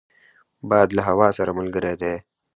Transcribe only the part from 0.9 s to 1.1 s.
له